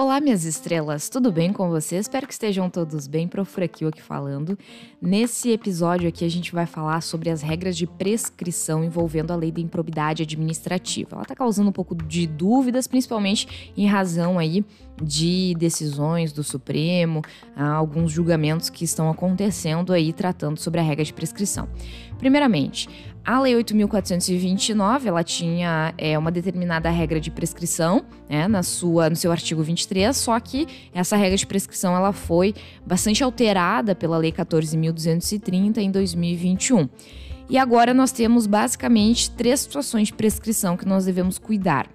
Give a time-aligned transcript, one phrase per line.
[0.00, 2.06] Olá, minhas estrelas, tudo bem com vocês?
[2.06, 3.28] Espero que estejam todos bem.
[3.28, 4.58] Profuraqui aqui falando.
[4.98, 9.52] Nesse episódio aqui, a gente vai falar sobre as regras de prescrição envolvendo a lei
[9.52, 11.10] da improbidade administrativa.
[11.12, 14.64] Ela está causando um pouco de dúvidas, principalmente em razão aí
[15.02, 17.20] de decisões do Supremo,
[17.54, 21.68] alguns julgamentos que estão acontecendo aí tratando sobre a regra de prescrição.
[22.18, 22.88] Primeiramente,
[23.24, 29.16] a Lei 8.429, ela tinha é, uma determinada regra de prescrição, né, na sua, no
[29.16, 32.54] seu artigo 23, só que essa regra de prescrição ela foi
[32.84, 36.88] bastante alterada pela Lei 14.230 em 2021.
[37.48, 41.88] E agora nós temos basicamente três situações de prescrição que nós devemos cuidar.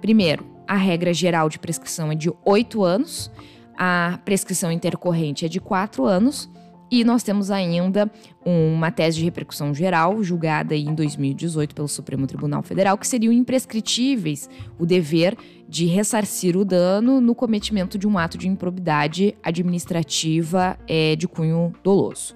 [0.00, 3.30] Primeiro, a regra geral de prescrição é de 8 anos,
[3.76, 6.50] a prescrição intercorrente é de 4 anos
[6.92, 8.12] e nós temos ainda
[8.44, 14.50] uma tese de repercussão geral, julgada em 2018 pelo Supremo Tribunal Federal, que seriam imprescritíveis
[14.78, 15.34] o dever
[15.66, 21.72] de ressarcir o dano no cometimento de um ato de improbidade administrativa é, de cunho
[21.82, 22.34] doloso.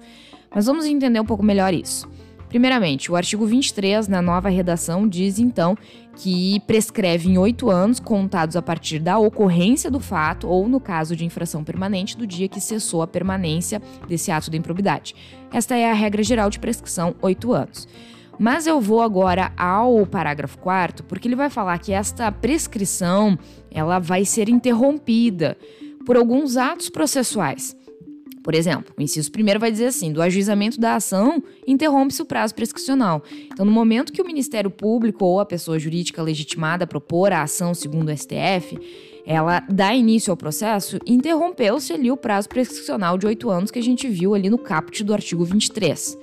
[0.49, 2.09] Mas vamos entender um pouco melhor isso.
[2.49, 5.77] Primeiramente, o artigo 23, na nova redação, diz então
[6.15, 11.15] que prescreve em oito anos, contados a partir da ocorrência do fato ou, no caso
[11.15, 15.13] de infração permanente, do dia que cessou a permanência desse ato de improbidade.
[15.51, 17.87] Esta é a regra geral de prescrição, oito anos.
[18.39, 23.37] Mas eu vou agora ao parágrafo 4 porque ele vai falar que esta prescrição
[23.71, 25.57] ela vai ser interrompida
[26.05, 27.75] por alguns atos processuais.
[28.47, 32.55] Por exemplo, o inciso primeiro vai dizer assim: do ajuizamento da ação, interrompe-se o prazo
[32.55, 33.21] prescricional.
[33.51, 37.73] Então, no momento que o Ministério Público ou a pessoa jurídica legitimada propor a ação
[37.73, 38.79] segundo o STF,
[39.25, 43.83] ela dá início ao processo, interrompeu-se ali o prazo prescricional de oito anos que a
[43.83, 46.17] gente viu ali no caput do artigo 23.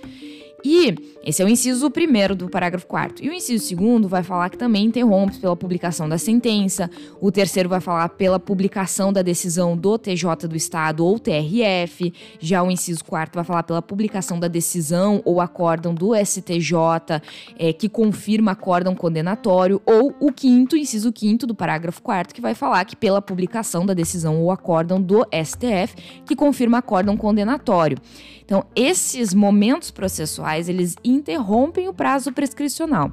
[0.65, 4.49] E esse é o inciso primeiro do parágrafo 4 E o inciso segundo vai falar
[4.49, 6.91] que também interrompe pela publicação da sentença.
[7.21, 12.13] O terceiro vai falar pela publicação da decisão do TJ do Estado ou TRF.
[12.41, 17.21] Já o inciso quarto vai falar pela publicação da decisão ou acórdão do STJ,
[17.59, 19.83] é, que confirma acórdão condenatório.
[19.85, 23.93] Ou o quinto, inciso quinto do parágrafo 4 que vai falar que pela publicação da
[23.93, 27.99] decisão ou acórdão do STF, que confirma acórdão condenatório.
[28.45, 33.11] Então, esses momentos processuais, eles interrompem o prazo prescricional.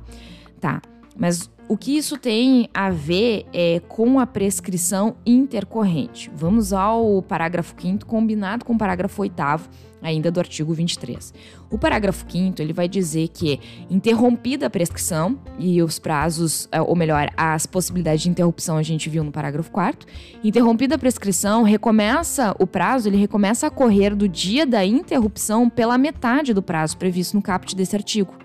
[0.59, 0.81] Tá,
[1.15, 6.29] mas o que isso tem a ver é, com a prescrição intercorrente?
[6.35, 9.33] Vamos ao parágrafo 5 combinado com o parágrafo 8
[10.01, 11.33] ainda do artigo 23.
[11.69, 13.57] O parágrafo 5 ele vai dizer que
[13.89, 19.09] interrompida a prescrição e os prazos, é, ou melhor, as possibilidades de interrupção a gente
[19.09, 20.05] viu no parágrafo 4
[20.43, 25.97] interrompida a prescrição, recomeça o prazo, ele recomeça a correr do dia da interrupção pela
[25.97, 28.40] metade do prazo previsto no caput desse artigo.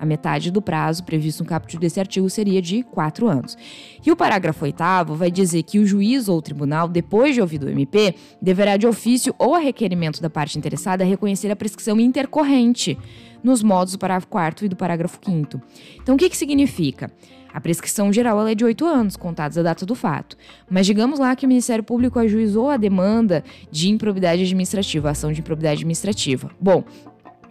[0.00, 3.56] A metade do prazo previsto no caput desse artigo seria de quatro anos.
[4.04, 4.82] E o parágrafo 8
[5.14, 8.86] vai dizer que o juiz ou o tribunal, depois de ouvido o MP, deverá de
[8.86, 12.98] ofício ou a requerimento da parte interessada reconhecer a prescrição intercorrente
[13.44, 15.60] nos modos do parágrafo 4 e do parágrafo 5
[16.02, 17.10] Então, o que, que significa?
[17.52, 20.36] A prescrição geral é de oito anos, contados a data do fato.
[20.68, 25.40] Mas digamos lá que o Ministério Público ajuizou a demanda de improbidade administrativa, ação de
[25.40, 26.50] improbidade administrativa.
[26.60, 26.84] Bom,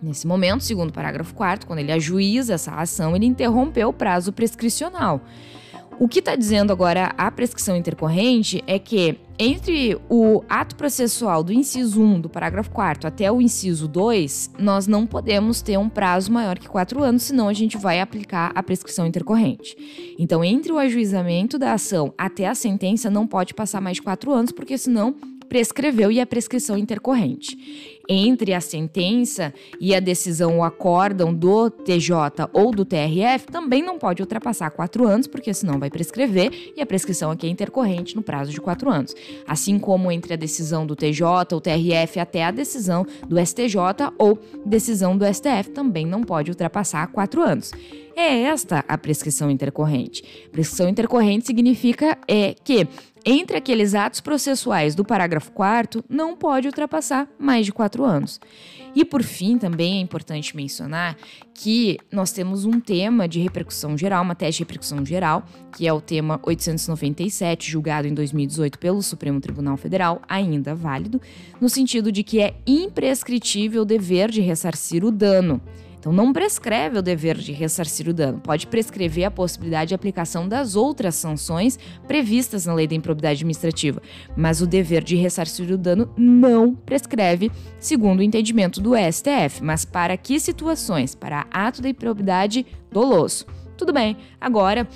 [0.01, 4.31] Nesse momento, segundo o parágrafo 4 quando ele ajuiza essa ação, ele interrompeu o prazo
[4.31, 5.21] prescricional.
[5.99, 11.51] O que está dizendo agora a prescrição intercorrente é que entre o ato processual do
[11.51, 16.31] inciso 1 do parágrafo 4 até o inciso 2, nós não podemos ter um prazo
[16.31, 19.75] maior que 4 anos, senão a gente vai aplicar a prescrição intercorrente.
[20.17, 24.31] Então, entre o ajuizamento da ação até a sentença, não pode passar mais de 4
[24.31, 25.15] anos, porque senão
[25.49, 27.99] prescreveu e a prescrição intercorrente.
[28.11, 33.99] Entre a sentença e a decisão, o acórdão do TJ ou do TRF, também não
[33.99, 38.23] pode ultrapassar quatro anos, porque senão vai prescrever e a prescrição aqui é intercorrente no
[38.23, 39.13] prazo de quatro anos.
[39.47, 43.75] Assim como entre a decisão do TJ ou TRF até a decisão do STJ
[44.17, 47.71] ou decisão do STF, também não pode ultrapassar quatro anos.
[48.15, 50.49] É esta a prescrição intercorrente.
[50.51, 52.85] Prescrição intercorrente significa é, que
[53.25, 58.39] entre aqueles atos processuais do parágrafo 4 não pode ultrapassar mais de quatro anos.
[58.95, 61.15] E por fim, também é importante mencionar
[61.53, 65.45] que nós temos um tema de repercussão geral, uma tese de repercussão geral,
[65.77, 71.21] que é o tema 897, julgado em 2018 pelo Supremo Tribunal Federal, ainda válido,
[71.61, 75.61] no sentido de que é imprescritível o dever de ressarcir o dano
[75.99, 80.47] então, não prescreve o dever de ressarcir o dano, pode prescrever a possibilidade de aplicação
[80.47, 84.01] das outras sanções previstas na lei da improbidade administrativa,
[84.35, 89.61] mas o dever de ressarcir o dano não prescreve, segundo o entendimento do STF.
[89.61, 91.13] Mas para que situações?
[91.13, 93.45] Para ato da improbidade doloso.
[93.77, 94.87] Tudo bem, agora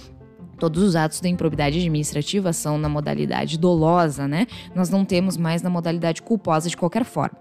[0.59, 4.47] Todos os atos da improbidade administrativa são na modalidade dolosa, né?
[4.73, 7.38] Nós não temos mais na modalidade culposa de qualquer forma.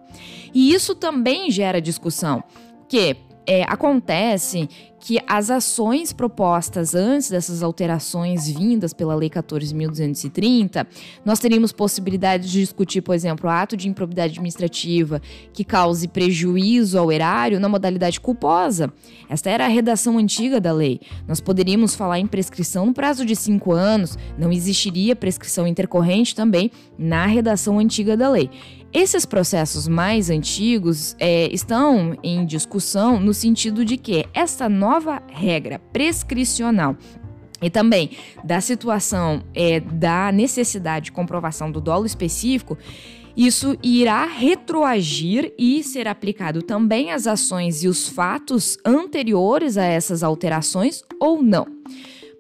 [0.53, 2.43] E isso também gera discussão,
[2.89, 3.17] que
[3.47, 4.69] é, acontece
[5.03, 10.87] que as ações propostas antes dessas alterações vindas pela Lei 14.230,
[11.25, 15.21] nós teríamos possibilidade de discutir, por exemplo, o ato de improbidade administrativa
[15.53, 18.93] que cause prejuízo ao erário na modalidade culposa.
[19.29, 21.01] Esta era a redação antiga da lei.
[21.27, 26.71] Nós poderíamos falar em prescrição no prazo de cinco anos, não existiria prescrição intercorrente também
[26.97, 28.49] na redação antiga da lei.
[28.95, 34.92] Esses processos mais antigos é, estão em discussão no sentido de que essa nova
[35.29, 36.97] regra prescricional
[37.63, 38.11] e também
[38.43, 42.77] da situação é, da necessidade de comprovação do dolo específico,
[43.37, 50.23] isso irá retroagir e ser aplicado também às ações e os fatos anteriores a essas
[50.23, 51.67] alterações ou não.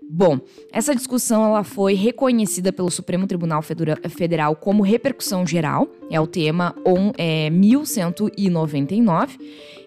[0.08, 0.38] Bom,
[0.70, 6.74] essa discussão ela foi reconhecida pelo Supremo Tribunal Federal como repercussão geral, é o tema
[6.86, 9.38] on, é, 1199,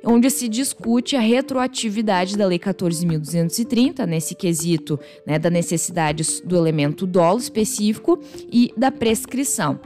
[0.03, 7.05] onde se discute a retroatividade da Lei 14.230, nesse quesito né, da necessidade do elemento
[7.05, 8.19] dolo específico
[8.51, 9.79] e da prescrição.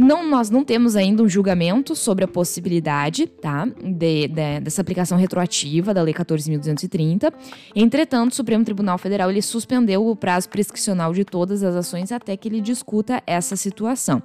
[0.00, 5.18] Não, nós não temos ainda um julgamento sobre a possibilidade tá, de, de, dessa aplicação
[5.18, 7.32] retroativa da Lei 14.230.
[7.74, 12.36] Entretanto, o Supremo Tribunal Federal ele suspendeu o prazo prescricional de todas as ações até
[12.36, 14.22] que ele discuta essa situação.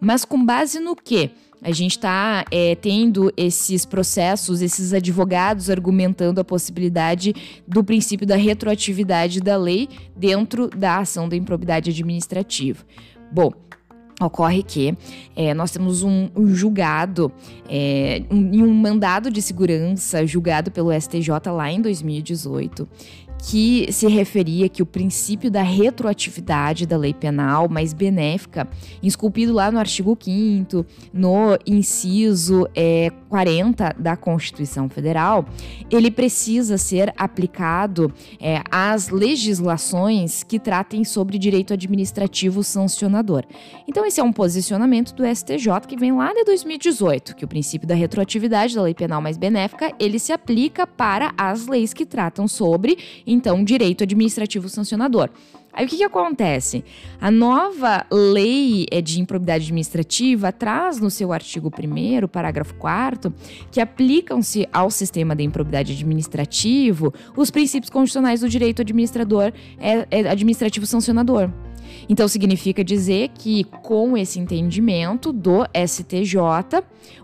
[0.00, 1.32] Mas com base no que?
[1.60, 7.34] A gente está é, tendo esses processos, esses advogados argumentando a possibilidade
[7.66, 12.84] do princípio da retroatividade da lei dentro da ação da improbidade administrativa.
[13.32, 13.52] Bom,
[14.20, 14.96] Ocorre que
[15.36, 17.30] é, nós temos um, um julgado
[17.68, 22.88] é, um, um mandado de segurança julgado pelo STJ lá em 2018
[23.38, 28.68] que se referia que o princípio da retroatividade da lei penal mais benéfica,
[29.02, 35.46] esculpido lá no artigo 5 no inciso é, 40 da Constituição Federal,
[35.90, 43.44] ele precisa ser aplicado é, às legislações que tratem sobre direito administrativo sancionador.
[43.86, 47.86] Então, esse é um posicionamento do STJ que vem lá de 2018, que o princípio
[47.86, 52.48] da retroatividade da lei penal mais benéfica, ele se aplica para as leis que tratam
[52.48, 52.98] sobre,
[53.28, 55.28] então, direito administrativo sancionador.
[55.72, 56.82] Aí o que, que acontece?
[57.20, 63.32] A nova lei é, de improbidade administrativa traz no seu artigo 1, parágrafo 4,
[63.70, 70.28] que aplicam-se ao sistema de improbidade administrativo os princípios constitucionais do direito administrador, é, é
[70.28, 71.50] administrativo sancionador.
[72.08, 76.38] Então significa dizer que com esse entendimento do STJ,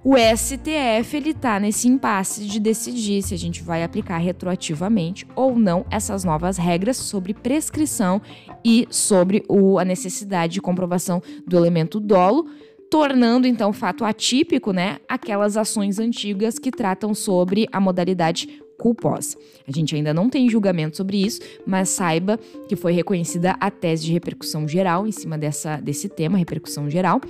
[0.03, 5.57] o STF ele tá nesse impasse de decidir se a gente vai aplicar retroativamente ou
[5.57, 8.21] não essas novas regras sobre prescrição
[8.65, 12.47] e sobre o, a necessidade de comprovação do elemento dolo
[12.91, 19.37] tornando então fato atípico, né, aquelas ações antigas que tratam sobre a modalidade culposa.
[19.67, 22.39] A gente ainda não tem julgamento sobre isso, mas saiba
[22.69, 27.21] que foi reconhecida a tese de repercussão geral em cima dessa, desse tema, repercussão geral,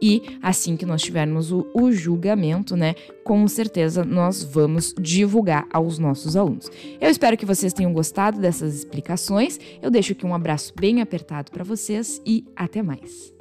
[0.00, 5.98] e assim que nós tivermos o, o julgamento, né, com certeza nós vamos divulgar aos
[5.98, 6.70] nossos alunos.
[7.00, 9.58] Eu espero que vocês tenham gostado dessas explicações.
[9.82, 13.33] Eu deixo aqui um abraço bem apertado para vocês e até mais.